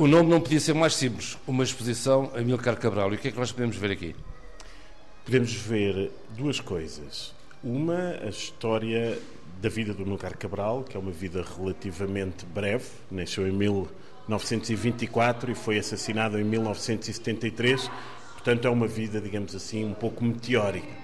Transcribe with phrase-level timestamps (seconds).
[0.00, 3.12] O nome não podia ser mais simples, uma exposição a Milcar Cabral.
[3.12, 4.16] E o que é que nós podemos ver aqui?
[5.26, 7.34] Podemos ver duas coisas.
[7.62, 9.18] Uma, a história
[9.60, 15.54] da vida do Milcar Cabral, que é uma vida relativamente breve, nasceu em 1924 e
[15.54, 17.90] foi assassinado em 1973,
[18.32, 20.96] portanto é uma vida, digamos assim, um pouco meteórica.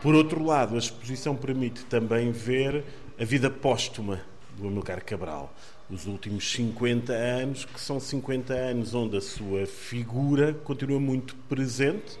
[0.00, 2.84] Por outro lado, a exposição permite também ver
[3.20, 4.22] a vida póstuma
[4.56, 5.54] do Amilcar Cabral.
[5.90, 12.16] Os últimos 50 anos, que são 50 anos onde a sua figura continua muito presente,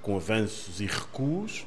[0.00, 1.66] com avanços e recuos,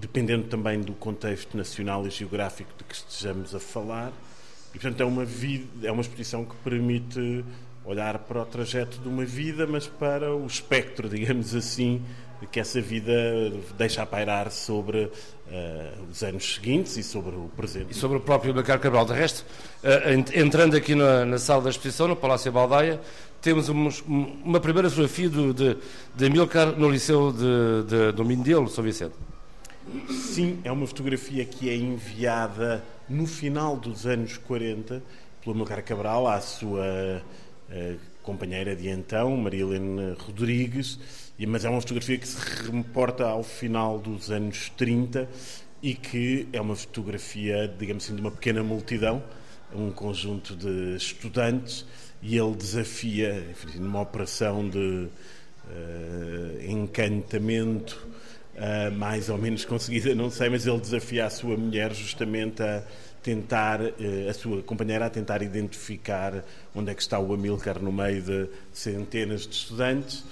[0.00, 4.12] dependendo também do contexto nacional e geográfico de que estejamos a falar.
[4.74, 7.44] E, portanto, é uma, vida, é uma exposição que permite
[7.84, 12.02] olhar para o trajeto de uma vida, mas para o espectro, digamos assim,
[12.46, 13.12] que essa vida
[13.76, 17.92] deixa a pairar sobre uh, os anos seguintes e sobre o presente.
[17.92, 19.04] E sobre o próprio Macar Cabral.
[19.04, 19.44] De resto,
[19.82, 23.00] uh, entrando aqui na, na, sala da exposição, no Palácio Baldaia,
[23.40, 25.76] temos um, uma primeira fotografia do, de,
[26.14, 29.14] de Amilcar no Liceu de, de, do Mindelo, São Vicente.
[30.08, 35.02] Sim, é uma fotografia que é enviada no final dos anos 40
[35.42, 37.20] pelo Amilcar Cabral à sua
[37.68, 40.98] uh, companheira de então, Maria Helena Rodrigues,
[41.46, 42.38] mas é uma fotografia que se
[42.70, 45.28] reporta ao final dos anos 30
[45.82, 49.22] e que é uma fotografia, digamos assim, de uma pequena multidão,
[49.74, 51.84] um conjunto de estudantes,
[52.22, 55.10] e ele desafia, enfim, numa operação de uh,
[56.70, 58.06] encantamento
[58.54, 62.84] uh, mais ou menos conseguida, não sei, mas ele desafia a sua mulher justamente a
[63.20, 67.90] tentar, uh, a sua companheira a tentar identificar onde é que está o Amilcar no
[67.90, 70.24] meio de centenas de estudantes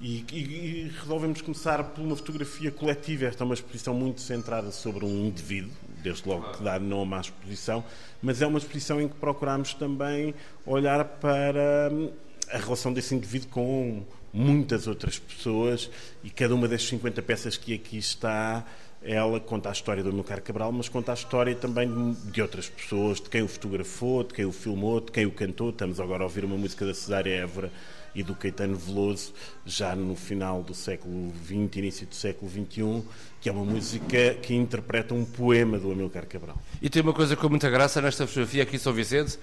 [0.00, 3.26] e, e, e, resolvemos começar por uma fotografia coletiva.
[3.26, 7.20] Esta é uma exposição muito centrada sobre um indivíduo, desde logo que dá nome à
[7.20, 7.84] exposição,
[8.22, 12.10] mas é uma exposição em que procuramos também olhar para hum,
[12.50, 15.90] a relação desse indivíduo com muitas outras pessoas
[16.22, 18.64] e cada uma das 50 peças que aqui está
[19.02, 23.20] ela conta a história do Amilcar Cabral, mas conta a história também de outras pessoas,
[23.20, 25.70] de quem o fotografou, de quem o filmou, de quem o cantou.
[25.70, 27.70] Estamos agora a ouvir uma música da Cesária Évora
[28.14, 29.32] e do Caetano Veloso,
[29.64, 33.02] já no final do século XX, início do século XXI,
[33.40, 36.56] que é uma música que interpreta um poema do Amilcar Cabral.
[36.80, 39.38] E tem uma coisa com muita graça nesta fotografia aqui em São Vicente,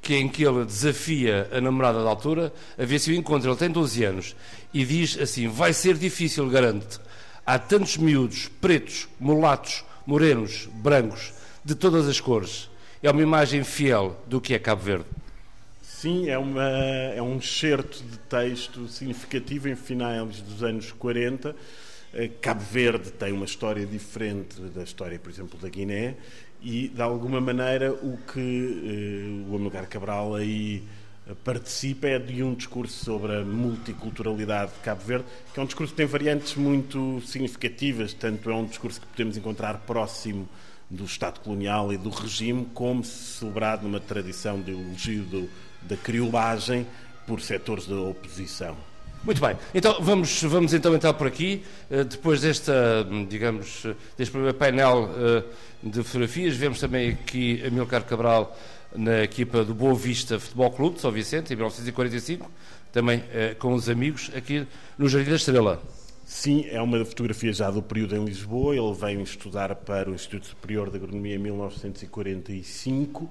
[0.00, 3.50] que é em que ele desafia a namorada da altura a ver se o encontra.
[3.50, 4.36] Ele tem 12 anos
[4.72, 7.00] e diz assim: vai ser difícil, garanto.
[7.44, 11.32] Há tantos miúdos, pretos, mulatos, morenos, brancos,
[11.64, 12.70] de todas as cores.
[13.02, 15.06] É uma imagem fiel do que é Cabo Verde.
[16.00, 21.56] Sim, é, uma, é um excerto de texto significativo em finais dos anos 40.
[22.14, 26.14] Eh, Cabo Verde tem uma história diferente da história, por exemplo, da Guiné,
[26.62, 30.84] e de alguma maneira o que uh, o Amilcar Cabral aí
[31.28, 35.66] eh, participa é de um discurso sobre a multiculturalidade de Cabo Verde, que é um
[35.66, 40.48] discurso que tem variantes muito significativas, tanto é um discurso que podemos encontrar próximo
[40.88, 45.50] do Estado colonial e do regime, como celebrado numa tradição de elogio do,
[45.82, 46.86] da criolagem
[47.26, 48.76] por setores da oposição.
[49.24, 53.84] Muito bem, então vamos, vamos então entrar por aqui, eh, depois desta, digamos,
[54.16, 55.42] deste primeiro painel eh,
[55.82, 58.56] de fotografias, vemos também aqui Amilcar Cabral
[58.94, 62.50] na equipa do Boa Vista Futebol Clube de São Vicente, em 1945,
[62.92, 64.66] também eh, com os amigos aqui
[64.96, 65.82] no Jardim da Estrela.
[66.24, 68.76] Sim, é uma fotografia já do período em Lisboa.
[68.76, 73.30] Ele veio estudar para o Instituto Superior de Agronomia em 1945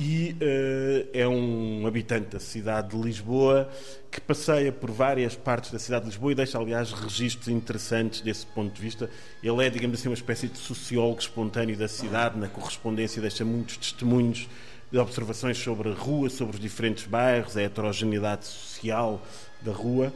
[0.00, 3.68] e uh, é um habitante da cidade de Lisboa
[4.08, 8.46] que passeia por várias partes da cidade de Lisboa e deixa, aliás, registros interessantes desse
[8.46, 9.10] ponto de vista.
[9.42, 13.76] Ele é, digamos assim, uma espécie de sociólogo espontâneo da cidade, na correspondência deixa muitos
[13.76, 14.48] testemunhos
[14.88, 19.20] de observações sobre a rua, sobre os diferentes bairros, a heterogeneidade social
[19.60, 20.12] da rua.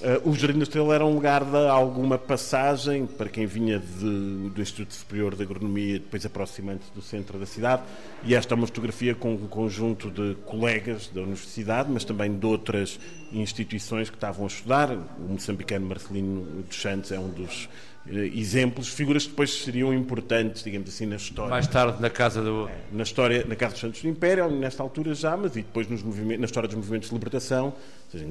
[0.00, 4.62] Uh, o Jardim da era um lugar de alguma passagem para quem vinha de, do
[4.62, 7.82] Instituto Superior de Agronomia, depois aproximante do centro da cidade.
[8.22, 12.46] E esta é uma fotografia com um conjunto de colegas da universidade, mas também de
[12.46, 13.00] outras
[13.32, 14.92] instituições que estavam a estudar.
[14.92, 17.68] O moçambicano Marcelino dos Santos é um dos
[18.10, 21.50] exemplos, figuras que depois seriam importantes, digamos assim, na história.
[21.50, 22.68] Mais tarde na Casa do...
[22.68, 25.88] É, na história, na Casa dos Santos do Império, nesta altura já, mas e depois
[25.88, 27.74] nos na história dos movimentos de libertação,
[28.10, 28.30] seja em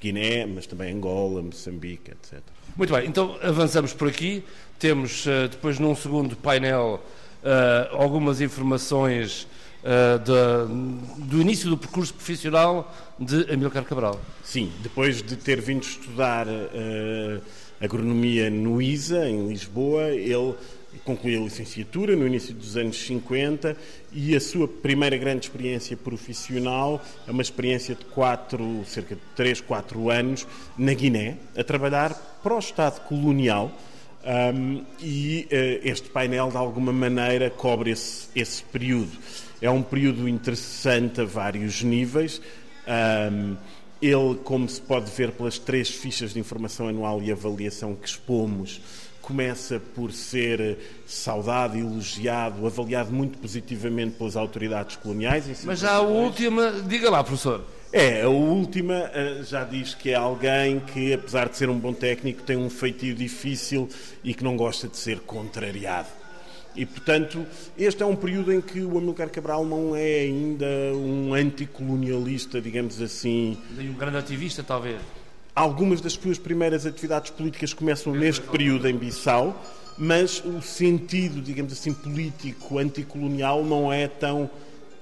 [0.00, 2.40] Guiné, mas também Angola, Moçambique, etc.
[2.76, 4.44] Muito bem, então avançamos por aqui,
[4.78, 7.02] temos eh, depois num segundo painel
[7.42, 9.48] uh, algumas informações
[10.24, 14.20] de, do início do percurso profissional de Amilcar Cabral.
[14.42, 16.46] Sim, depois de ter vindo estudar...
[17.80, 20.08] Agronomia no ISA, em Lisboa.
[20.08, 20.54] Ele
[21.04, 23.76] concluiu a licenciatura no início dos anos 50
[24.12, 29.60] e a sua primeira grande experiência profissional é uma experiência de quatro, cerca de 3,
[29.60, 30.46] 4 anos
[30.76, 33.70] na Guiné, a trabalhar para o Estado colonial.
[34.26, 39.12] Um, e uh, este painel, de alguma maneira, cobre esse, esse, período.
[39.62, 42.42] É um período interessante a vários níveis.
[42.88, 43.56] Um,
[44.00, 48.80] ele, como se pode ver pelas três fichas de informação anual e avaliação que expomos,
[49.20, 55.64] começa por ser saudado, elogiado, avaliado muito positivamente pelas autoridades coloniais.
[55.64, 57.64] Mas já a última, diga lá, professor.
[57.92, 61.92] É, a última eh, já diz que é alguém que, apesar de ser um bom
[61.92, 63.88] técnico, tem um feitio difícil
[64.22, 66.08] e que não gosta de ser contrariado.
[66.76, 67.46] E, portanto,
[67.78, 73.00] este é um período em que o Amilcar Cabral não é ainda um anticolonialista, digamos
[73.00, 73.56] assim.
[73.76, 75.00] Nem um grande ativista, talvez.
[75.54, 79.58] Algumas das suas primeiras atividades políticas começam neste período em Bissau,
[79.96, 84.50] mas o sentido, digamos assim, político anticolonial não é tão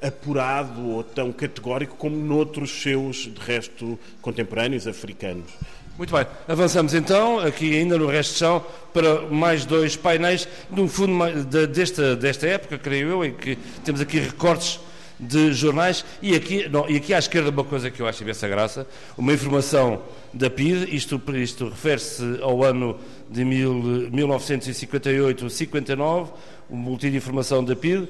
[0.00, 5.50] apurado ou tão categórico como noutros seus, de resto, contemporâneos africanos.
[5.96, 10.88] Muito bem, avançamos então, aqui ainda no resto de chão, para mais dois painéis, no
[10.88, 11.25] fundo
[11.69, 14.81] desta, desta época, creio eu, em que temos aqui recortes
[15.20, 16.05] de jornais.
[16.20, 19.32] E aqui, não, e aqui à esquerda uma coisa que eu acho imensa graça, uma
[19.32, 20.02] informação
[20.32, 22.99] da PID, isto, isto refere-se ao ano
[23.31, 26.29] de mil, 1958-59,
[26.70, 28.08] o boletim de informação da PID,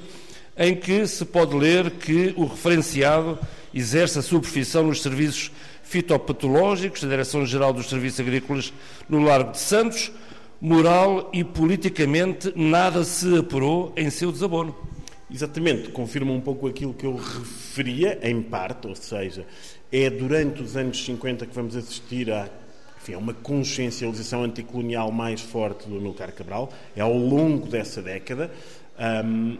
[0.56, 3.38] em que se pode ler que o referenciado
[3.74, 5.52] exerce a sua profissão nos serviços
[5.94, 8.72] fitopatológicos da Direção-Geral dos Serviços Agrícolas
[9.08, 10.10] no Largo de Santos,
[10.60, 14.74] moral e politicamente nada se apurou em seu desabono.
[15.30, 19.46] Exatamente, confirma um pouco aquilo que eu referia, em parte, ou seja,
[19.92, 22.48] é durante os anos 50 que vamos assistir a,
[23.00, 28.50] enfim, uma consciencialização anticolonial mais forte do Amilcar Cabral, é ao longo dessa década.
[28.98, 29.58] Um,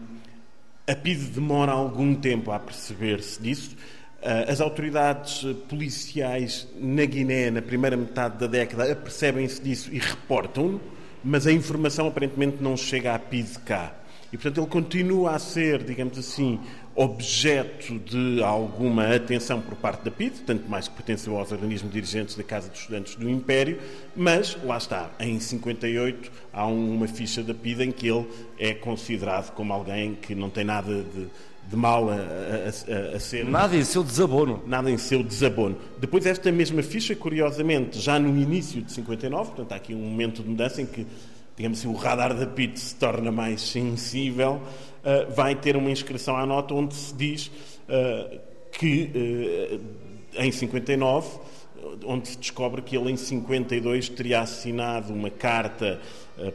[0.85, 3.77] a PIDE demora algum tempo a perceber-se disso.
[4.25, 10.81] Uh, as autoridades policiais na Guiné, na primeira metade da década, apercebem-se disso e reportam-no,
[11.23, 13.93] mas a informação aparentemente não chega à PIDE cá.
[14.32, 16.59] E, portanto, ele continua a ser, digamos assim,
[16.97, 22.35] objeto de alguma atenção por parte da PID, tanto mais que pertenceu aos organismos dirigentes
[22.35, 23.79] da Casa dos Estudantes do Império,
[24.17, 28.26] mas, lá está, em 58 há uma ficha da PID em que ele
[28.59, 31.29] é considerado como alguém que não tem nada de,
[31.69, 33.44] de mal a, a, a, ser.
[33.44, 34.62] Nada em seu desabono.
[34.66, 35.76] Nada em seu desabono.
[35.99, 40.43] Depois, esta mesma ficha, curiosamente, já no início de 59, portanto, há aqui um momento
[40.43, 41.06] de mudança em que
[41.56, 46.37] digamos assim, o radar da PIT se torna mais sensível, uh, vai ter uma inscrição
[46.37, 48.40] à nota onde se diz uh,
[48.72, 51.38] que uh, em 59,
[52.05, 56.00] onde se descobre que ele em 52 teria assinado uma carta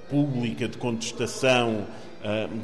[0.10, 1.86] pública de contestação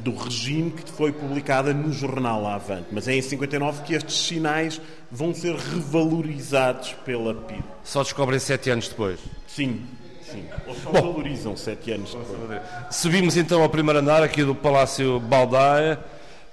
[0.04, 2.88] do regime que foi publicada no jornal Avante.
[2.92, 4.82] Mas é em 59 que estes sinais
[5.12, 7.64] vão ser revalorizados pela PID.
[7.84, 9.20] Só descobrem sete anos depois?
[9.48, 9.82] Sim.
[10.22, 10.46] Sim.
[10.68, 12.62] Ou só Bom, valorizam sete anos depois.
[12.92, 16.00] Subimos então ao primeiro andar aqui do Palácio Baldaia,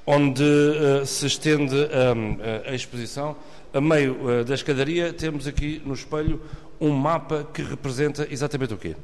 [0.07, 2.39] onde uh, se estende um,
[2.71, 3.37] a exposição.
[3.73, 6.41] A meio uh, da escadaria temos aqui no espelho
[6.81, 8.95] um mapa que representa exatamente o quê?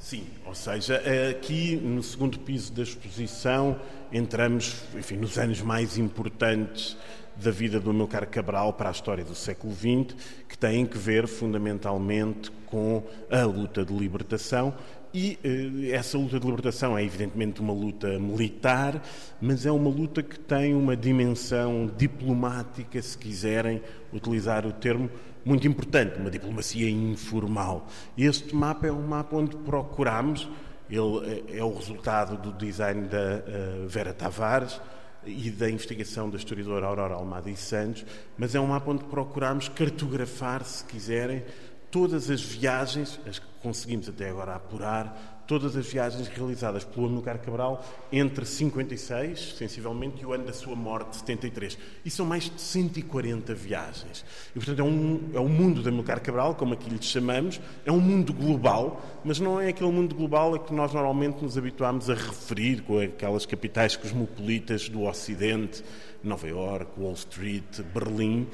[0.00, 1.00] Sim, ou seja,
[1.30, 3.78] aqui no segundo piso da exposição
[4.10, 6.96] entramos, enfim, nos anos mais importantes
[7.36, 10.16] da vida do Amilcar Cabral para a história do século XX,
[10.48, 14.74] que têm que ver fundamentalmente com a luta de libertação.
[15.12, 19.02] E eh, essa luta de libertação é evidentemente uma luta militar,
[19.38, 25.10] mas é uma luta que tem uma dimensão diplomática, se quiserem utilizar o termo,
[25.44, 27.86] muito importante, uma diplomacia informal.
[28.16, 30.48] Este mapa é um mapa onde procuramos,
[30.88, 34.80] ele é, é o resultado do design da uh, Vera Tavares,
[35.24, 38.04] e da investigação da historiadora Aurora Almada e Santos,
[38.38, 41.44] mas é um mapa onde procuramos cartografar, se quiserem,
[41.90, 47.40] todas as viagens, as que conseguimos até agora apurar, todas as viagens realizadas pelo Amilcar
[47.40, 51.76] Cabral entre 56, sensivelmente, e o ano da sua morte, 73.
[52.04, 54.24] E são mais de 140 viagens.
[54.54, 57.90] E, portanto, é um, é um mundo de Amilcar Cabral, como aqui lhe chamamos, é
[57.90, 62.08] um mundo global, mas não é aquele mundo global a que nós normalmente nos habituamos
[62.08, 65.82] a referir com aquelas capitais cosmopolitas do Ocidente,
[66.22, 68.46] Nova York, Wall Street, Berlim.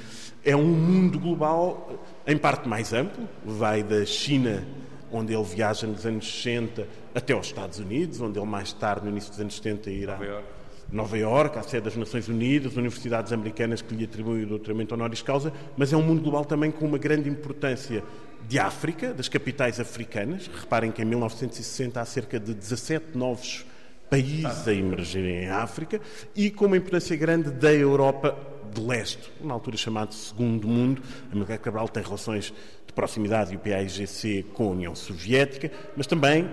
[0.43, 4.65] É um mundo global, em parte mais amplo, vai da China
[5.13, 9.11] onde ele viaja nos anos 60 até aos Estados Unidos, onde ele mais tarde, no
[9.11, 10.49] início dos anos 70, irá Nova York,
[10.93, 15.23] Nova York à sede das Nações Unidas, universidades americanas que lhe atribuem o doutoramento honoris
[15.23, 18.03] causa, mas é um mundo global também com uma grande importância
[18.49, 20.49] de África, das capitais africanas.
[20.49, 23.67] Reparem que em 1960 há cerca de 17 novos
[24.09, 26.01] países a emergerem em África
[26.35, 28.37] e com uma importância grande da Europa
[28.81, 31.03] de leste, na altura chamado Segundo Mundo.
[31.33, 32.53] Amílcar Cabral tem relações
[32.87, 36.49] de proximidade e o PAIGC com a União Soviética, mas também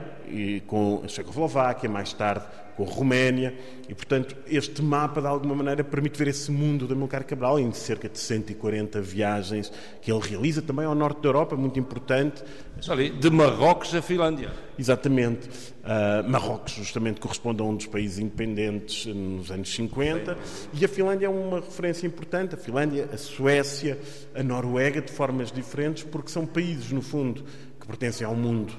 [0.66, 3.54] com a Checoslováquia, mais tarde com a Roménia,
[3.88, 7.72] e portanto este mapa de alguma maneira permite ver esse mundo de Amilcar Cabral em
[7.72, 12.44] cerca de 140 viagens que ele realiza também ao norte da Europa, muito importante.
[12.88, 14.52] Ali, de Marrocos a Finlândia.
[14.78, 15.48] Exatamente.
[15.84, 20.38] Uh, Marrocos justamente corresponde a um dos países independentes nos anos 50
[20.74, 24.00] e a Finlândia é uma referência importante, a Finlândia, a Suécia,
[24.34, 27.44] a Noruega, de formas diferentes, porque são países, no fundo,
[27.80, 28.74] que pertencem ao mundo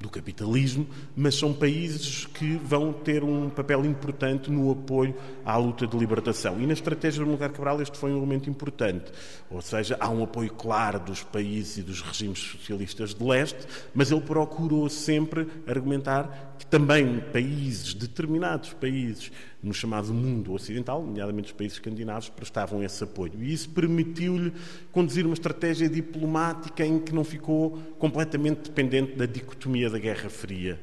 [0.00, 0.86] do capitalismo,
[1.16, 5.14] mas são países que vão ter um papel importante no apoio
[5.44, 6.60] à luta de libertação.
[6.60, 9.10] E na estratégia do Lugar Cabral este foi um elemento importante.
[9.50, 14.10] Ou seja, há um apoio claro dos países e dos regimes socialistas de leste, mas
[14.12, 21.52] ele procurou sempre argumentar que também países, determinados países no chamado mundo ocidental, nomeadamente os
[21.52, 23.32] países escandinavos, prestavam esse apoio.
[23.40, 24.52] E isso permitiu-lhe
[24.92, 30.78] conduzir uma estratégia diplomática em que não ficou completamente dependente da dicotomia da Guerra Fria.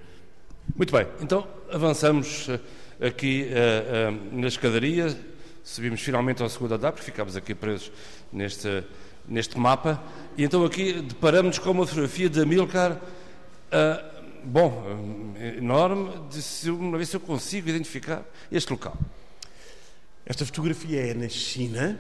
[0.76, 5.16] Muito bem, então avançamos eh, aqui uh, uh, na escadaria,
[5.64, 7.92] subimos finalmente ao segundo andar, porque ficámos aqui presos
[8.34, 8.84] neste,
[9.28, 10.02] neste mapa,
[10.36, 12.94] e então aqui deparamos com uma fotografia de Amilcar.
[12.94, 14.15] Uh,
[14.46, 18.98] bom, enorme, de uma vez se eu consigo identificar este local.
[20.26, 22.00] Esta fotografia é na China.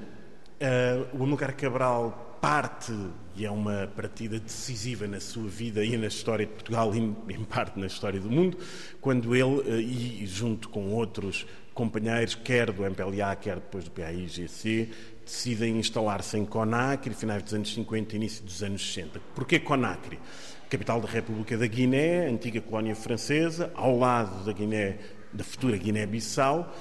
[0.56, 2.94] Uh, o Amilcar Cabral parte,
[3.36, 7.44] e é uma partida decisiva na sua vida e na história de Portugal, e em
[7.44, 8.58] parte na história do mundo,
[9.02, 14.92] quando ele, uh, e junto com outros companheiros, quer do MPLA, quer depois do PAIGC,
[15.25, 19.20] decidem instalar-se em Conakry, finais dos anos 50 e início dos anos 60.
[19.34, 20.20] Porquê Conakry?
[20.69, 24.98] Capital da República da Guiné, antiga colónia francesa, ao lado da Guiné,
[25.31, 26.74] da futura Guiné-Bissau,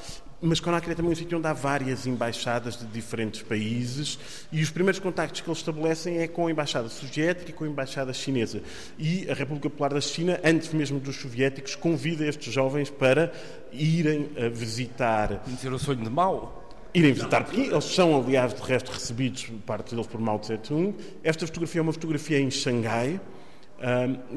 [0.47, 4.19] mas Conakry é também um sítio onde há várias embaixadas de diferentes países
[4.53, 7.67] e os primeiros contactos que eles estabelecem é com a embaixada soviética e com a
[7.67, 8.61] embaixada chinesa.
[8.99, 13.33] E a República Popular da China, antes mesmo dos soviéticos, convida estes jovens para
[13.73, 15.39] irem a visitar.
[15.45, 16.63] Conhecer o sonho de Mao?
[16.93, 17.71] irem visitar Pequim.
[17.71, 20.95] Eles são, aliás, de resto recebidos, parte deles por Mao Tse-tung.
[21.25, 23.21] Esta fotografia é uma fotografia em Xangai,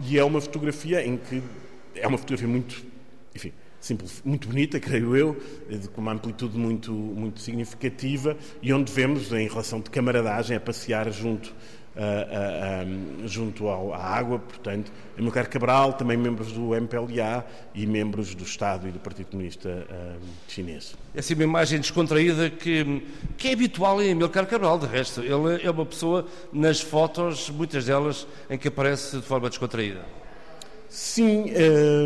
[0.04, 1.42] e é uma fotografia em que
[1.96, 2.84] é uma fotografia muito,
[3.36, 5.38] enfim, simples, muito bonita, creio eu,
[5.94, 11.12] com uma amplitude muito, muito significativa e onde vemos, em relação de camaradagem, a passear
[11.12, 11.54] junto,
[11.98, 18.36] uh, uh, junto ao, à água, portanto, Amilcar Cabral, também membros do MPLA e membros
[18.36, 20.96] do Estado e do Partido Comunista uh, Chinês.
[21.16, 23.04] É assim uma imagem descontraída que,
[23.38, 25.22] que é habitual em Amilcar Cabral, de resto.
[25.22, 30.06] Ele é uma pessoa, nas fotos, muitas delas, em que aparece de forma descontraída.
[30.90, 31.46] Sim,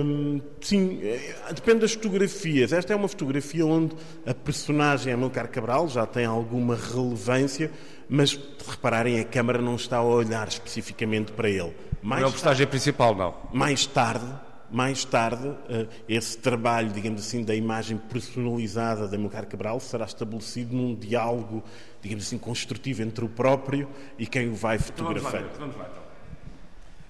[0.04, 2.74] hum, sim, eh, depende das fotografias.
[2.74, 3.96] Esta é uma fotografia onde
[4.26, 7.72] a personagem Amilcar Cabral já tem alguma relevância,
[8.10, 11.74] mas repararem, a câmara não está a olhar especificamente para ele.
[12.02, 13.36] Mais não é a personagem principal, não.
[13.54, 14.26] Mais tarde,
[14.72, 20.76] mais tarde, eh, esse trabalho, digamos assim, da imagem personalizada de Amilcar Cabral será estabelecido
[20.76, 21.64] num diálogo,
[22.02, 25.42] digamos assim, construtivo entre o próprio e quem o vai fotografar.
[25.42, 26.04] Então vamos lá, vamos lá então.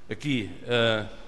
[0.09, 0.51] Aqui.
[0.63, 1.20] Uh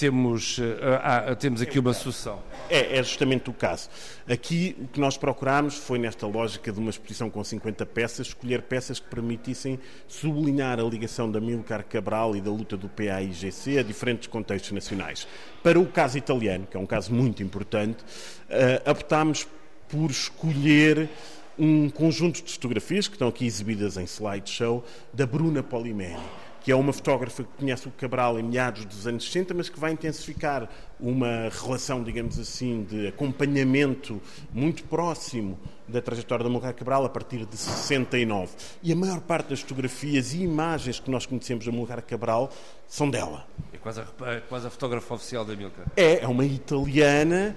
[0.00, 0.58] temos,
[1.02, 2.42] ah, temos aqui uma sucessão.
[2.70, 3.90] É, é justamente o caso.
[4.26, 8.62] Aqui o que nós procurámos foi, nesta lógica de uma exposição com 50 peças, escolher
[8.62, 9.78] peças que permitissem
[10.08, 15.28] sublinhar a ligação da Milcar Cabral e da luta do PAIGC a diferentes contextos nacionais.
[15.62, 19.46] Para o caso italiano, que é um caso muito importante, uh, optámos
[19.86, 21.10] por escolher
[21.58, 26.16] um conjunto de fotografias que estão aqui exibidas em slideshow da Bruna Polimeni
[26.60, 29.80] que é uma fotógrafa que conhece o Cabral em meados dos anos 60, mas que
[29.80, 34.20] vai intensificar uma relação, digamos assim, de acompanhamento
[34.52, 38.52] muito próximo da trajetória da Mulher Cabral a partir de 69.
[38.82, 42.50] E a maior parte das fotografias e imagens que nós conhecemos da Mulher Cabral
[42.86, 43.46] são dela.
[43.72, 45.82] É quase a, é quase a fotógrafa oficial da Milka.
[45.96, 47.56] É, é uma italiana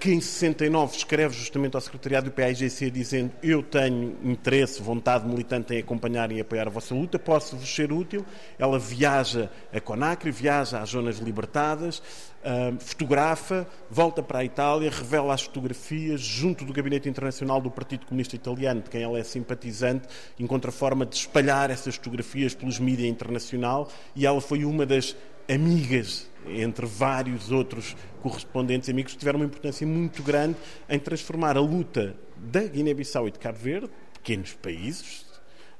[0.00, 5.74] que em 69 escreve justamente ao secretariado do PAIGC dizendo eu tenho interesse, vontade militante
[5.74, 8.24] em acompanhar e apoiar a vossa luta, posso-vos ser útil.
[8.58, 15.34] Ela viaja a Conacre, viaja às zonas libertadas, uh, fotografa, volta para a Itália, revela
[15.34, 20.08] as fotografias junto do Gabinete Internacional do Partido Comunista Italiano, de quem ela é simpatizante,
[20.38, 25.14] encontra forma de espalhar essas fotografias pelos mídias internacional e ela foi uma das
[25.48, 30.56] amigas entre vários outros correspondentes amigos, que tiveram uma importância muito grande
[30.88, 35.22] em transformar a luta da Guiné-Bissau e de Cabo Verde, pequenos países,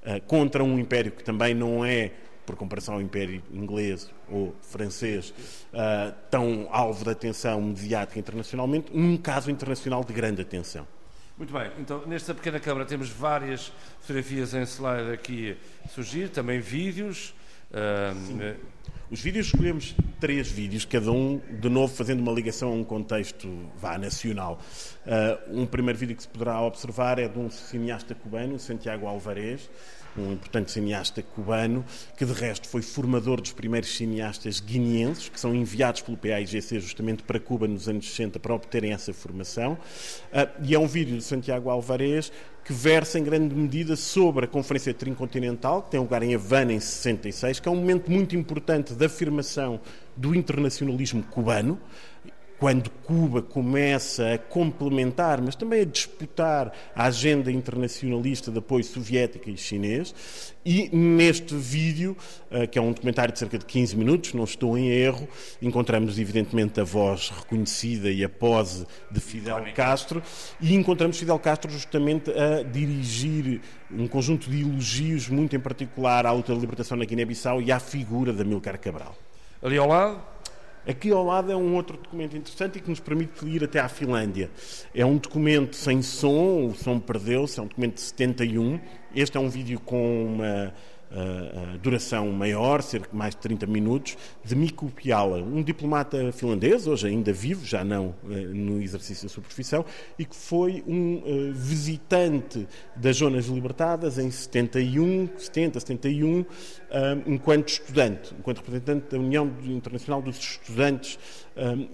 [0.02, 2.12] uh, contra um império que também não é
[2.44, 5.30] por comparação ao Império Inglês ou francês,
[5.72, 10.86] uh, tão alvo de atenção mediática internacionalmente, um caso internacional de grande atenção.
[11.36, 16.60] Muito bem, então nesta pequena câmara temos várias fotografias em slide aqui a surgir, também
[16.60, 17.34] vídeos.
[17.70, 18.56] Uh,
[19.08, 23.48] os vídeos, escolhemos três vídeos, cada um, de novo, fazendo uma ligação a um contexto
[23.76, 24.58] vá, nacional.
[25.06, 29.70] Uh, um primeiro vídeo que se poderá observar é de um cineasta cubano, Santiago Alvarez,
[30.18, 31.84] um importante cineasta cubano,
[32.16, 37.22] que de resto foi formador dos primeiros cineastas guineenses, que são enviados pelo PAIGC justamente
[37.22, 39.74] para Cuba nos anos 60 para obterem essa formação.
[40.32, 42.32] Uh, e é um vídeo de Santiago Alvarez
[42.66, 46.80] que versa em grande medida sobre a Conferência Trincontinental, que tem lugar em Havana em
[46.80, 49.80] 66, que é um momento muito importante da afirmação
[50.16, 51.80] do internacionalismo cubano
[52.58, 59.50] quando Cuba começa a complementar, mas também a disputar a agenda internacionalista de apoio soviética
[59.50, 60.54] e chinês.
[60.64, 62.16] E neste vídeo,
[62.50, 65.28] eh, que é um documentário de cerca de 15 minutos, não estou em erro,
[65.62, 70.22] encontramos evidentemente a voz reconhecida e a pose de Fidel Castro,
[70.60, 73.60] e encontramos Fidel Castro justamente a dirigir
[73.90, 77.78] um conjunto de elogios, muito em particular à luta de libertação na Guiné-Bissau e à
[77.78, 79.16] figura de Amilcar Cabral.
[79.62, 80.20] Ali ao lado,
[80.86, 83.88] Aqui ao lado é um outro documento interessante e que nos permite ir até à
[83.88, 84.48] Finlândia.
[84.94, 88.78] É um documento sem som, o som perdeu-se, é um documento de 71.
[89.12, 90.72] Este é um vídeo com uma
[91.10, 96.86] uh, duração maior, cerca de mais de 30 minutos, de Mikko Piala, um diplomata finlandês,
[96.86, 99.84] hoje ainda vivo, já não uh, no exercício da sua profissão,
[100.18, 106.44] e que foi um uh, visitante das Zonas Libertadas em 71, 70, 71,
[107.26, 111.18] enquanto estudante, enquanto representante da União Internacional dos Estudantes,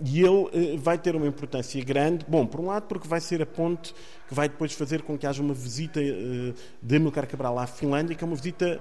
[0.05, 3.47] e ele vai ter uma importância grande, bom, por um lado porque vai ser a
[3.47, 3.95] ponte
[4.29, 6.01] que vai depois fazer com que haja uma visita
[6.83, 8.81] de Amilcar Cabral à Finlândia, que é uma visita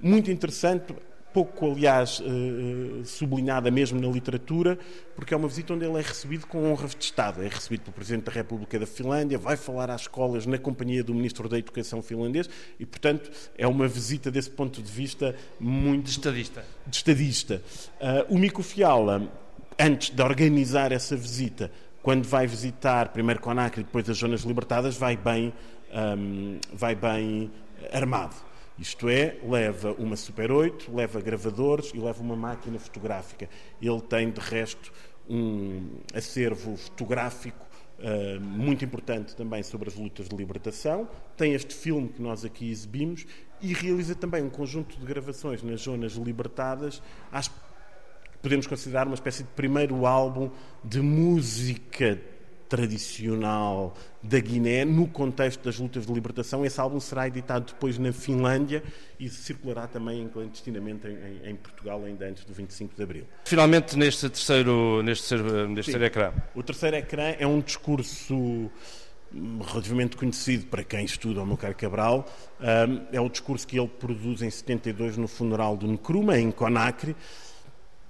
[0.00, 0.94] muito interessante,
[1.36, 4.78] pouco, aliás, eh, sublinhada mesmo na literatura,
[5.14, 7.42] porque é uma visita onde ele é recebido com honras de Estado.
[7.42, 11.12] É recebido pelo Presidente da República da Finlândia, vai falar às escolas na companhia do
[11.12, 12.48] Ministro da Educação finlandês
[12.80, 16.04] e, portanto, é uma visita desse ponto de vista muito.
[16.04, 16.64] De estadista.
[16.86, 17.62] De estadista.
[18.00, 19.30] Uh, o Mico Fiala,
[19.78, 21.70] antes de organizar essa visita,
[22.02, 25.52] quando vai visitar primeiro Conakry e depois as Zonas Libertadas, vai bem,
[25.92, 27.50] um, vai bem
[27.92, 28.46] armado
[28.78, 33.48] isto é, leva uma Super 8, leva gravadores e leva uma máquina fotográfica.
[33.80, 34.92] Ele tem, de resto,
[35.28, 37.66] um acervo fotográfico
[37.98, 41.08] uh, muito importante também sobre as lutas de libertação.
[41.36, 43.26] Tem este filme que nós aqui exibimos
[43.62, 47.02] e realiza também um conjunto de gravações nas zonas libertadas,
[48.42, 50.50] podemos considerar uma espécie de primeiro álbum
[50.84, 52.20] de música
[52.68, 56.64] tradicional da Guiné no contexto das lutas de libertação.
[56.64, 58.82] Esse álbum será editado depois na Finlândia
[59.18, 63.24] e circulará também clandestinamente em, em, Portugal ainda antes do 25 de Abril.
[63.44, 66.32] Finalmente, neste terceiro, neste terceiro, neste terceiro ecrã.
[66.54, 68.70] O terceiro ecrã é um discurso
[69.68, 72.26] relativamente conhecido para quem estuda o Melcar Cabral.
[73.12, 77.16] é o discurso que ele produz em 72 no funeral do Nkrumah, em Conakry,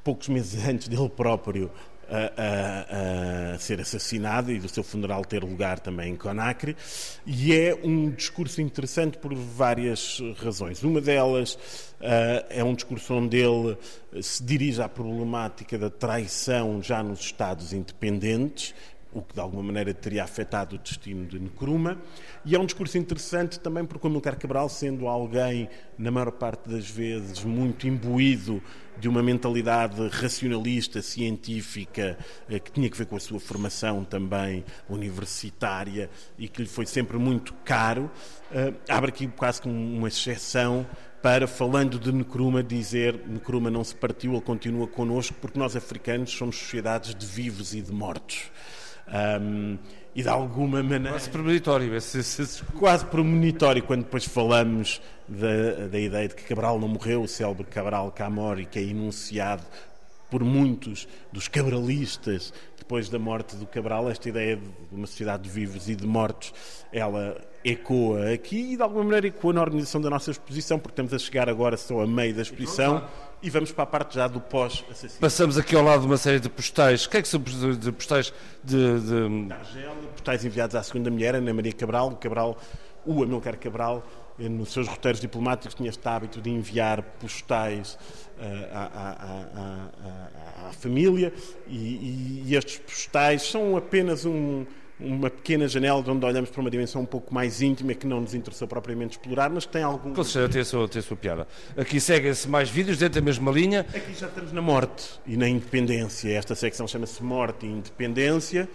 [0.04, 1.70] poucos meses antes dele próprio
[2.08, 6.76] a, a, a, ser assassinado e do seu funeral ter lugar também em Conakry.
[7.26, 10.82] E é um discurso interessante por várias razões.
[10.82, 13.76] Uma delas uh, é um discurso onde ele
[14.22, 18.74] se dirige à problemática da traição já nos Estados independentes,
[19.16, 21.96] o que de alguma maneira teria afetado o destino de Nkrumah.
[22.44, 26.68] E é um discurso interessante também porque o Amilcar Cabral, sendo alguém, na maior parte
[26.68, 28.62] das vezes, muito imbuído
[28.98, 34.64] de uma mentalidade racionalista, científica, eh, que tinha que ver com a sua formação também
[34.88, 38.11] universitária e que lhe foi sempre muito caro,
[38.50, 40.87] eh, abre aqui quase como uma exceção
[41.22, 46.31] para, falando de Nkrumah, dizer Nkrumah não se partiu, ele continua connosco, porque nós africanos
[46.31, 48.50] somos sociedades de vivos e de mortos.
[49.08, 49.78] Um,
[50.14, 51.10] e de alguma maneira.
[51.10, 52.64] Quase premonitório, esse, esse...
[52.78, 57.64] quase premonitório, quando depois falamos da, da ideia de que Cabral não morreu, o célebre
[57.64, 59.62] Cabral Camori, que é enunciado
[60.30, 65.50] por muitos dos cabralistas depois da morte do Cabral, esta ideia de uma sociedade de
[65.50, 66.54] vivos e de mortos,
[66.92, 71.12] ela ecoa aqui e de alguma maneira ecoa na organização da nossa exposição, porque estamos
[71.12, 73.06] a chegar agora só a meio da exposição
[73.42, 75.20] e vamos para a parte já do pós-assassinato.
[75.20, 77.05] Passamos aqui ao lado de uma série de postais.
[77.05, 79.01] O que é que são de postais de.
[79.01, 79.53] de...
[79.53, 82.09] Argélia, postais enviados à segunda mulher, Ana Maria Cabral.
[82.09, 82.59] O Cabral,
[83.05, 84.05] o Amilcar Cabral,
[84.38, 87.99] eh, nos seus roteiros diplomáticos, tinha este hábito de enviar postais
[88.38, 91.33] uh, à, à, à, à, família
[91.66, 94.66] e, e estes postais são apenas um
[94.98, 98.20] uma pequena janela de onde olhamos para uma dimensão um pouco mais íntima que não
[98.20, 100.14] nos interessou propriamente explorar, mas que tem algum.
[100.14, 101.46] Com certeza tem a sua, tem a sua piada.
[101.76, 103.80] Aqui seguem-se mais vídeos dentro da mesma linha.
[103.80, 106.30] Aqui já estamos na morte e na independência.
[106.30, 108.68] Esta secção chama-se Morte e Independência.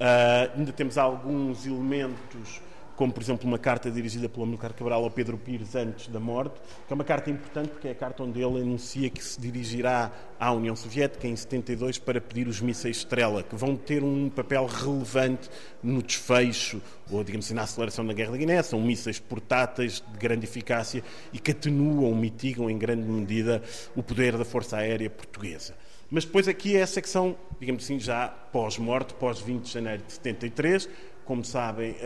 [0.00, 2.60] Uh, ainda temos alguns elementos
[2.96, 6.54] como por exemplo uma carta dirigida pelo Amilcar Cabral ao Pedro Pires antes da morte,
[6.86, 10.10] que é uma carta importante porque é a carta onde ele anuncia que se dirigirá
[10.40, 14.66] à União Soviética em 72 para pedir os mísseis Estrela, que vão ter um papel
[14.66, 15.50] relevante
[15.82, 16.80] no desfecho,
[17.10, 18.62] ou digamos assim, na aceleração da Guerra da Guiné.
[18.62, 23.62] São mísseis portáteis de grande eficácia e que atenuam, mitigam em grande medida
[23.94, 25.74] o poder da Força Aérea Portuguesa.
[26.10, 30.88] Mas depois aqui é a secção, digamos assim, já pós-morte, pós-20 de janeiro de 73,
[31.24, 31.96] como sabem,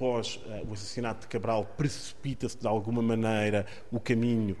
[0.00, 4.56] após eh, o assassinato de Cabral, precipita-se de alguma maneira o caminho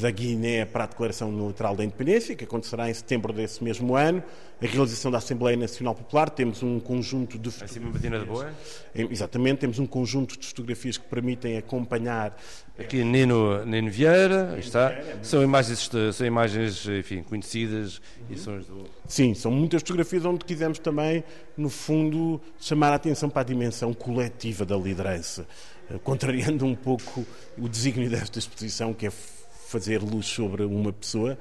[0.00, 4.22] da Guiné para a declaração unilateral da independência, que acontecerá em setembro desse mesmo ano.
[4.62, 8.20] A realização da Assembleia Nacional Popular, temos um conjunto de fotografias.
[8.20, 8.50] de Boa?
[8.94, 12.36] Exatamente, temos um conjunto de fotografias que permitem acompanhar.
[12.78, 14.90] Aqui Nino, Nino Vieira, está.
[14.90, 18.24] É são imagens, são imagens enfim, conhecidas uhum.
[18.30, 18.84] e são do...
[19.06, 21.22] Sim, são muitas fotografias onde quisemos também,
[21.56, 25.46] no fundo, chamar a atenção para a dimensão coletiva da liderança,
[25.90, 27.26] eh, contrariando um pouco
[27.58, 29.10] o desígnio desta exposição, que é
[29.74, 31.36] fazer luz sobre uma pessoa.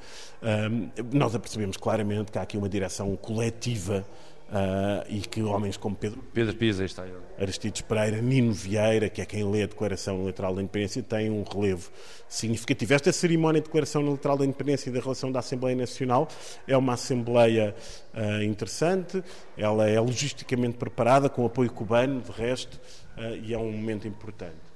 [1.14, 4.06] nós apercebemos claramente que há aqui uma direção coletiva
[4.54, 7.04] Uh, e que homens como Pedro, Pedro Pisa, está
[7.40, 11.42] Aristides Pereira, Nino Vieira, que é quem lê a Declaração Unilateral da Independência, têm um
[11.42, 11.90] relevo
[12.30, 12.94] significativo.
[12.94, 16.28] Esta cerimónia de Declaração Unilateral da Independência e da relação da Assembleia Nacional
[16.68, 17.74] é uma Assembleia
[18.14, 19.24] uh, interessante,
[19.58, 22.80] ela é logisticamente preparada, com apoio cubano, de resto,
[23.18, 24.73] uh, e é um momento importante.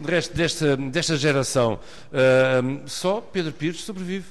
[0.00, 1.78] De resto, desta, desta geração,
[2.86, 4.26] só Pedro Pires sobrevive.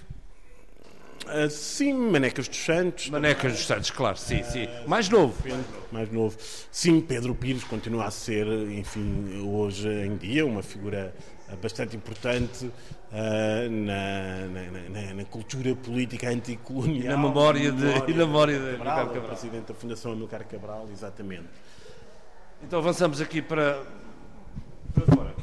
[1.26, 3.10] Uh, sim, Manecas dos Santos.
[3.10, 4.68] Manecas dos Santos, claro, sim, sim.
[4.86, 5.34] Mais novo.
[5.90, 6.38] Mais novo.
[6.70, 11.14] Sim, Pedro Pires continua a ser, enfim, hoje em dia, uma figura
[11.62, 17.06] bastante importante uh, na, na, na, na, cultura política anticolonial.
[17.06, 19.24] E na memória de, memória e na memória de Cabral, Cabral.
[19.28, 21.48] Presidente da Fundação Amilcar Cabral, exatamente.
[22.62, 23.82] Então avançamos aqui para,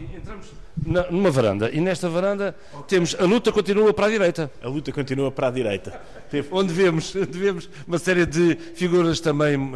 [0.04, 0.46] entramos
[0.84, 1.70] na, numa varanda.
[1.70, 2.84] E nesta varanda okay.
[2.88, 4.50] temos a luta continua para a direita.
[4.62, 6.00] A luta continua para a direita.
[6.30, 6.48] Teve...
[6.50, 9.72] Onde vemos, vemos uma série de figuras também uh,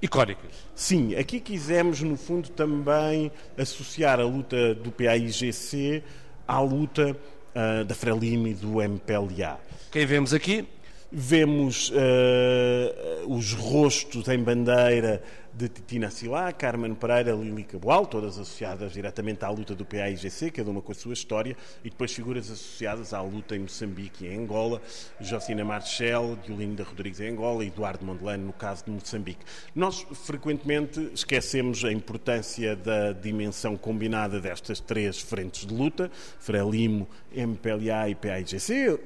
[0.00, 0.50] icónicas.
[0.74, 6.02] Sim, aqui quisemos, no fundo, também associar a luta do PAIGC
[6.46, 7.16] à luta
[7.54, 9.58] uh, da Frelimo e do MPLA.
[9.90, 10.66] Quem vemos aqui?
[11.10, 15.22] Vemos uh, os rostos em bandeira
[15.58, 20.70] de Titina Silá, Carmen Pereira, Lili Caboal, todas associadas diretamente à luta do PAIGC, cada
[20.70, 24.38] uma com a sua história, e depois figuras associadas à luta em Moçambique e em
[24.38, 24.80] Angola,
[25.20, 29.44] Jocina Marchel, Diolinda Rodrigues em Angola e Eduardo Mondelano no caso de Moçambique.
[29.74, 38.10] Nós frequentemente esquecemos a importância da dimensão combinada destas três frentes de luta, Frelimo, MPLA
[38.10, 38.98] e PAIGC, eh,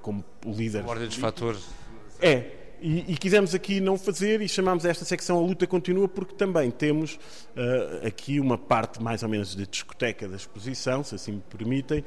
[0.00, 0.88] como líderes...
[0.88, 1.62] Ordem dos fatores.
[2.18, 6.34] É, e, e, quisemos aqui não fazer e chamámos esta secção A Luta Continua porque
[6.34, 11.32] também temos uh, aqui uma parte mais ou menos de discoteca da exposição, se assim
[11.32, 12.04] me permitem,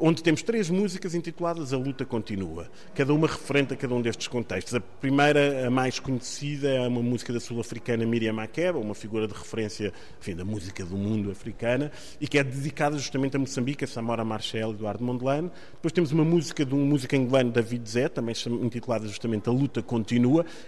[0.00, 4.28] onde temos três músicas intituladas A Luta Continua, cada uma referente a cada um destes
[4.28, 4.74] contextos.
[4.74, 9.34] A primeira, a mais conhecida, é uma música da sul-africana Miriam Makeba, uma figura de
[9.34, 13.88] referência enfim, da música do mundo africana, e que é dedicada justamente a Moçambique, a
[13.88, 15.50] Samora Marchel e Eduardo Mondlane.
[15.72, 19.82] Depois temos uma música de um músico angolano, David Zé, também intitulada justamente A Luta
[19.82, 20.17] Continua,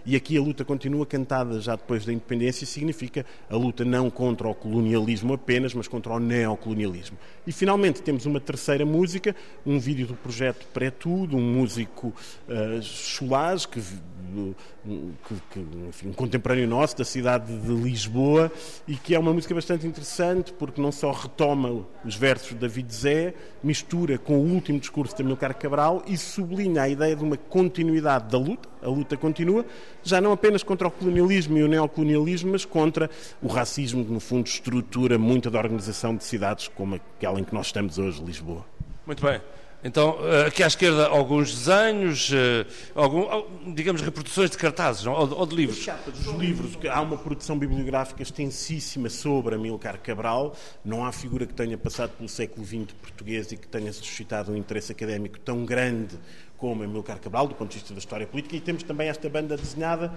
[0.04, 4.48] e aqui a luta continua cantada já depois da independência, significa a luta não contra
[4.48, 7.18] o colonialismo apenas, mas contra o neocolonialismo.
[7.46, 9.34] E finalmente temos uma terceira música,
[9.64, 12.08] um vídeo do projeto Pré-Tudo, um músico
[12.48, 18.50] uh, que, que, que enfim, um contemporâneo nosso da cidade de Lisboa,
[18.86, 22.94] e que é uma música bastante interessante porque não só retoma os versos de David
[22.94, 27.36] Zé, mistura com o último discurso de Amilcar Cabral e sublinha a ideia de uma
[27.36, 29.64] continuidade da luta, a luta continua,
[30.02, 33.10] já não apenas contra o colonialismo e o neocolonialismo, mas contra
[33.42, 37.54] o racismo que, no fundo, estrutura muita da organização de cidades como aquela em que
[37.54, 38.64] nós estamos hoje, Lisboa.
[39.06, 39.40] Muito bem.
[39.82, 45.14] Então, eh, aqui à esquerda, alguns desenhos, eh, algum, digamos, reproduções de cartazes não?
[45.14, 45.86] Ou, de livros.
[46.04, 46.76] Dos livros.
[46.90, 50.54] Há uma produção bibliográfica extensíssima sobre Amilcar Cabral.
[50.84, 54.56] Não há figura que tenha passado pelo século XX português e que tenha suscitado um
[54.56, 56.18] interesse académico tão grande
[56.60, 59.56] como Amilcar Cabral, do ponto de vista da história política, e temos também esta banda
[59.56, 60.12] desenhada,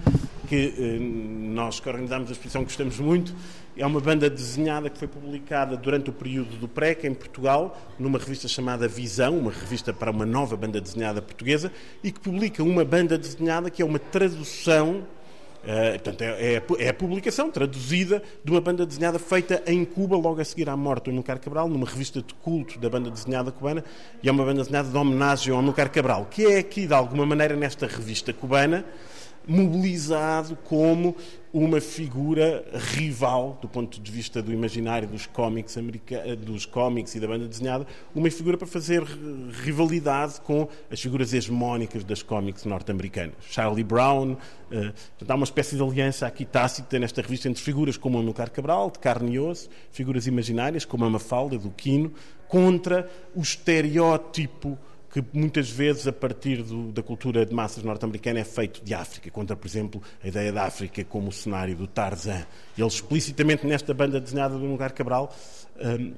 [0.49, 3.33] que eh, nós que organizamos a exposição gostamos muito,
[3.77, 8.19] é uma banda desenhada que foi publicada durante o período do PREC em Portugal, numa
[8.19, 11.71] revista chamada Visão, uma revista para uma nova banda desenhada portuguesa,
[12.03, 15.05] e que publica uma banda desenhada que é uma tradução
[15.63, 20.17] Uh, portanto, é, é, é, a publicação traduzida de uma banda desenhada feita em Cuba,
[20.17, 23.49] logo a seguir à morte do Amilcar Cabral, numa revista de culto da banda desenhada
[23.49, 23.81] cubana,
[24.21, 27.25] e é uma banda desenhada de homenagem ao Amilcar Cabral, que é aqui, de alguma
[27.25, 28.83] maneira, nesta revista cubana,
[29.47, 31.15] mobilizado como
[31.53, 35.77] uma figura rival do ponto de vista do imaginário dos cómics,
[36.39, 37.85] dos cómics e da banda desenhada,
[38.15, 39.03] uma figura para fazer
[39.63, 43.35] rivalidade com as figuras hegemónicas das cómics norte-americanas.
[43.51, 44.35] Charlie Brown,
[44.67, 48.89] portanto, há uma espécie de aliança aqui tácita nesta revista entre figuras como Amilcar Cabral,
[48.89, 52.11] de carne e osso, figuras imaginárias como a Mafalda, do Quino,
[52.47, 54.75] contra o estereótipo
[55.13, 59.29] que muitas vezes, a partir do, da cultura de massas norte-americana, é feito de África,
[59.29, 62.43] contra, por exemplo, a ideia da África como o cenário do Tarzan.
[62.75, 65.31] Eles, explicitamente, nesta banda desenhada do Lugar Cabral,
[65.79, 66.13] um,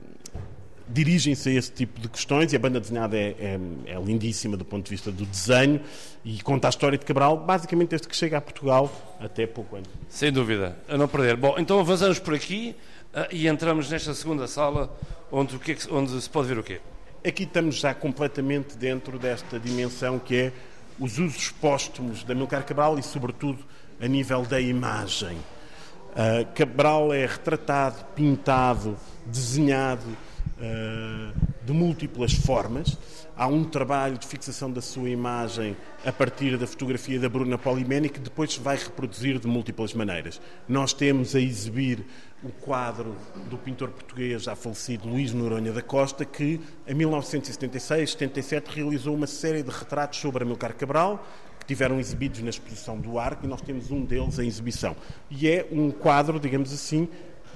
[0.87, 4.63] dirigem-se a esse tipo de questões e a banda desenhada é, é, é, lindíssima do
[4.63, 5.81] ponto de vista do desenho
[6.23, 9.91] e conta a história de Cabral, basicamente desde que chega a Portugal até pouco antes.
[10.07, 11.35] Sem dúvida, a não perder.
[11.35, 12.73] Bom, então avançamos por aqui
[13.13, 14.95] uh, e entramos nesta segunda sala
[15.29, 16.79] onde, o que é que, onde se pode ver o quê?
[17.27, 20.51] Aqui estamos já completamente dentro desta dimensão que é
[20.99, 23.65] os usos póstumos da Milcar Cabral e, sobretudo,
[23.99, 25.35] a nível da imagem.
[25.35, 32.97] Uh, Cabral é retratado, pintado, desenhado uh, de múltiplas formas.
[33.35, 35.75] Há um trabalho de fixação da sua imagem
[36.05, 40.39] a partir da fotografia da Bruna Polimeni que depois se vai reproduzir de múltiplas maneiras.
[40.69, 42.05] Nós temos a exibir
[42.43, 43.15] o quadro
[43.49, 49.27] do pintor português já falecido Luís Noronha da Costa, que em 1976, 77 realizou uma
[49.27, 51.25] série de retratos sobre Amilcar Cabral,
[51.59, 54.95] que tiveram exibidos na exposição do Arco, e nós temos um deles em exibição.
[55.31, 57.09] E é um quadro, digamos assim,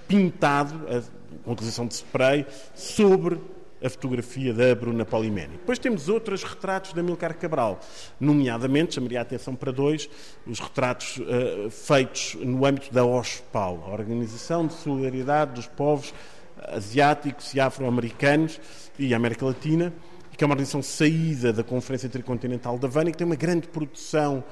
[0.08, 1.04] pintado,
[1.44, 3.40] com utilização de spray, sobre
[3.84, 5.54] a fotografia da Bruna Polimeni.
[5.54, 7.80] Depois temos outros retratos da Milcar Cabral,
[8.20, 10.10] nomeadamente, chamaria a atenção para dois,
[10.46, 16.14] os retratos uh, feitos no âmbito da OSPAL, a Organização de Solidariedade dos Povos
[16.68, 18.60] Asiáticos e Afro-Americanos
[18.98, 19.94] e América Latina,
[20.36, 23.68] que é uma organização saída da Conferência Intercontinental da Havana e que tem uma grande
[23.68, 24.44] produção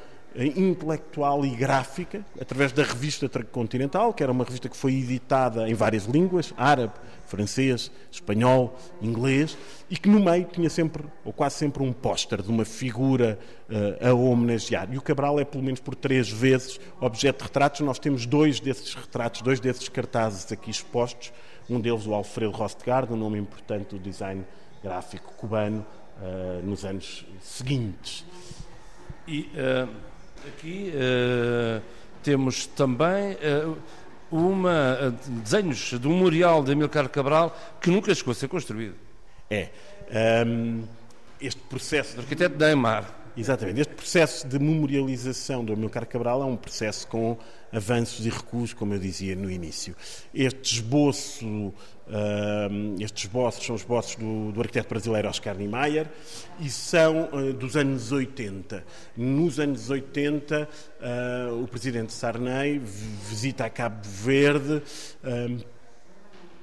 [0.45, 5.73] intelectual e gráfica, através da revista Transcontinental, que era uma revista que foi editada em
[5.73, 6.93] várias línguas, árabe,
[7.25, 9.57] francês, espanhol, inglês,
[9.89, 14.07] e que no meio tinha sempre, ou quase sempre, um póster de uma figura uh,
[14.07, 14.87] a homenagear.
[14.93, 17.81] E o Cabral é, pelo menos por três vezes, objeto de retratos.
[17.81, 21.33] Nós temos dois desses retratos, dois desses cartazes aqui expostos.
[21.69, 24.45] Um deles, o Alfredo Rostgard, um nome importante do design
[24.83, 25.85] gráfico cubano,
[26.21, 28.23] uh, nos anos seguintes.
[29.27, 29.49] E...
[29.55, 30.06] Uh
[30.47, 31.81] Aqui uh,
[32.23, 33.77] temos também uh,
[34.31, 38.95] uma, uh, desenhos de um memorial de Amilcar Cabral que nunca chegou a ser construído.
[39.49, 39.69] É.
[40.45, 40.83] Um,
[41.39, 42.15] este processo.
[42.15, 43.05] Do arquiteto Neymar.
[43.37, 43.81] Exatamente.
[43.81, 47.37] Este processo de memorialização do Amilcar Cabral é um processo com
[47.71, 49.95] avanços e recuos, como eu dizia no início.
[50.33, 51.73] Este esboço, uh,
[52.99, 56.07] estes esboços são os esboços do, do, arquiteto brasileiro Oscar Niemeyer
[56.59, 58.83] e são uh, dos anos 80.
[59.15, 60.67] Nos anos 80, uh,
[61.01, 64.81] ah, o presidente Sarney visita a Cabo Verde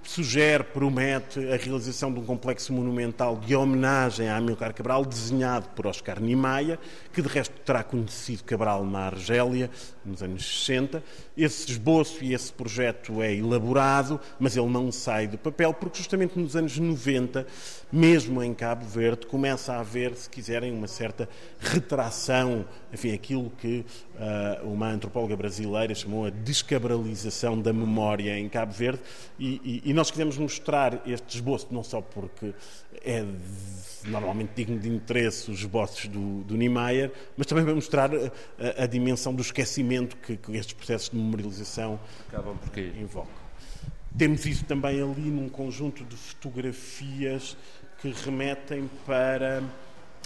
[0.05, 5.87] sugere, promete a realização de um complexo monumental de homenagem a Amilcar Cabral, desenhado por
[5.87, 6.79] Oscar Niemeyer,
[7.13, 9.71] que de resto terá conhecido Cabral na Argélia,
[10.05, 11.03] nos anos 60.
[11.37, 16.39] Esse esboço e esse projeto é elaborado, mas ele não sai do papel, porque justamente
[16.39, 17.47] nos anos 90,
[17.91, 21.29] mesmo em Cabo Verde, começa a haver, se quiserem, uma certa
[21.61, 23.85] retração, enfim, aquilo que
[24.17, 29.01] uh, uma antropóloga brasileira chamou a descabralização da memória em Cabo Verde,
[29.39, 32.53] e, e, nós queremos mostrar este esboço, não só porque
[33.05, 33.25] é
[34.05, 38.87] normalmente digno de interesse os esboços do, do Niemeyer, mas também para mostrar a, a
[38.87, 43.45] dimensão do esquecimento que, que, estes processos de memorialização acabam por invocam.
[44.17, 47.57] Temos isso também ali num conjunto de fotografias
[48.01, 49.63] que remetem para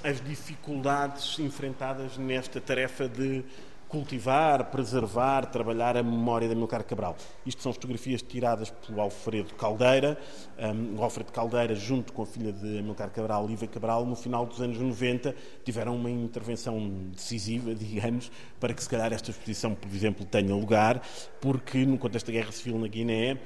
[0.02, 3.44] as dificuldades enfrentadas nesta tarefa de
[3.88, 7.16] cultivar, preservar, trabalhar a memória de Amilcar Cabral.
[7.44, 10.18] Isto são fotografias tiradas pelo Alfredo Caldeira,
[10.58, 14.44] um, o Alfredo Caldeira, junto com a filha de Amilcar Cabral, Lívia Cabral, no final
[14.44, 16.78] dos anos 90, tiveram uma intervenção
[17.12, 21.02] decisiva, digamos, para que se calhar esta exposição, por exemplo, tenha lugar,
[21.40, 23.38] porque no contexto da Guerra Civil na Guiné,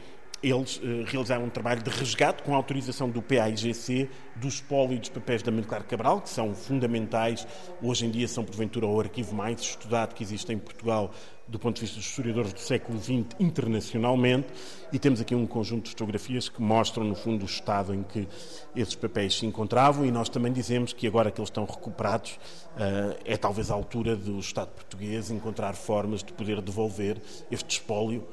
[0.43, 5.09] eles uh, realizaram um trabalho de resgate com a autorização do PAIGC do espólio dos
[5.09, 7.47] papéis da Amilcar Cabral, que são fundamentais,
[7.81, 11.13] hoje em dia são porventura o arquivo mais estudado que existe em Portugal
[11.49, 14.49] do ponto de vista dos historiadores do século XX internacionalmente,
[14.93, 18.29] e temos aqui um conjunto de fotografias que mostram, no fundo, o estado em que
[18.75, 23.19] esses papéis se encontravam, e nós também dizemos que agora que eles estão recuperados, uh,
[23.25, 28.27] é talvez a altura do Estado português encontrar formas de poder devolver este espólio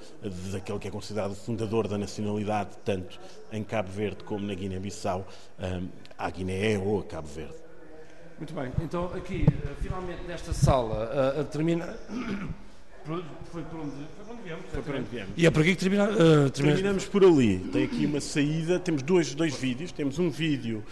[0.52, 3.20] daquele que é considerado o fundador da nacionalidade, tanto
[3.52, 5.22] em Cabo Verde como na Guiné-Bissau,
[5.60, 7.56] uh, à Guiné ou a Cabo Verde.
[8.38, 12.60] Muito bem, então aqui, eh, finalmente nesta sala, uh,
[13.10, 13.24] termina.
[13.52, 14.66] Foi por onde, foi por onde viemos.
[14.72, 15.34] Foi por onde viemos.
[15.36, 17.60] E é por aqui que termina, uh, terminamos por ali.
[17.72, 19.92] Tem aqui uma saída, temos dois, dois vídeos.
[19.92, 20.84] Temos um vídeo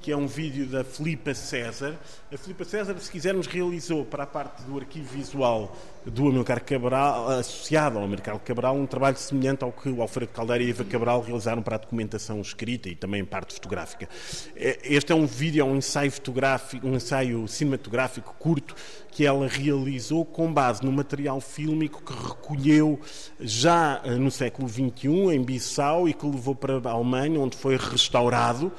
[0.00, 1.98] que é um vídeo da Filipa César.
[2.32, 5.76] A Filipa César, se quisermos, realizou para a parte do arquivo visual
[6.10, 10.62] do Amilcar Cabral, associado ao Amilcar Cabral, um trabalho semelhante ao que o Alfredo Caldeira
[10.62, 14.08] e Eva Cabral realizaram para a documentação escrita e também parte fotográfica.
[14.54, 18.74] É, este é um vídeo, é um ensaio fotográfico, um ensaio cinematográfico curto
[19.10, 23.00] que ela realizou com base no material fílmico que recolheu
[23.40, 27.76] já eh, no século XXI em Bissau e que levou para a Alemanha, onde foi
[27.76, 28.70] restaurado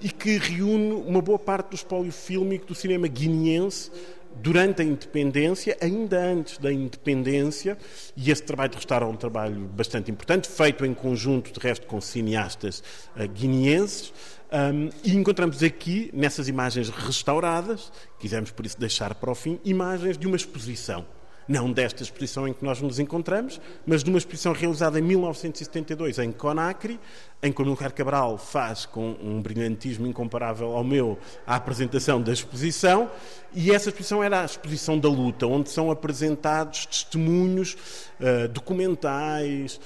[0.00, 3.90] e que reúne uma boa parte do espólio fílmico do cinema guineense
[4.36, 7.76] durante a independência, ainda antes da independência,
[8.16, 11.86] e esse trabalho de restaurar é um trabalho bastante importante, feito em conjunto, de resto,
[11.86, 12.82] com cineastas
[13.16, 14.12] uh, guineenses.
[14.52, 20.18] Um, e encontramos aqui, nessas imagens restauradas, quisemos por isso deixar para o fim, imagens
[20.18, 21.06] de uma exposição
[21.46, 26.18] não desta exposição em que nós nos encontramos, mas de uma exposição realizada em 1972
[26.18, 26.98] em Conakry,
[27.42, 32.32] em que o Amilcar Cabral faz com um brilhantismo incomparável ao meu a apresentação da
[32.32, 33.10] exposição,
[33.52, 37.76] e essa exposição era a exposição da luta, onde são apresentados testemunhos
[38.20, 39.80] uh, documentais,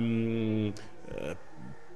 [0.00, 0.82] um, uh,
[1.14, 1.36] eh,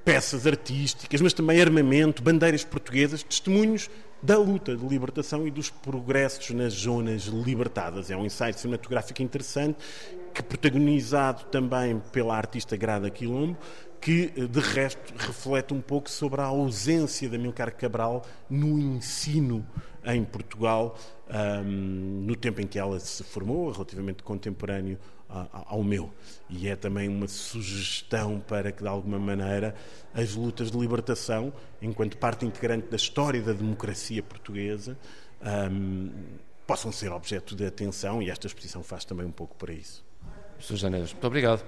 [0.03, 3.89] peças artísticas, mas também armamento, bandeiras portuguesas, testemunhos
[4.21, 8.09] da luta de libertação e dos progressos nas zonas libertadas.
[8.09, 9.77] É um ensaio cinematográfico interessante,
[10.33, 13.57] que protagonizado também pela artista Grada Quilombo,
[13.99, 19.65] que de resto reflete um pouco sobre a ausência da Milcar Cabral no ensino
[20.05, 20.97] em Portugal,
[21.29, 24.97] um, no tempo em que ela se formou, relativamente contemporâneo
[25.29, 26.11] ao meu.
[26.49, 29.75] E é também uma sugestão para que, de alguma maneira,
[30.13, 34.97] as lutas de libertação, enquanto parte integrante da história da democracia portuguesa,
[35.71, 36.11] um,
[36.65, 40.05] possam ser objeto de atenção e esta exposição faz também um pouco para isso.
[40.59, 40.89] Sr.
[40.89, 41.63] Muito obrigado.